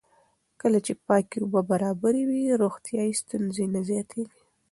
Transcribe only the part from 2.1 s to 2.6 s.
وي،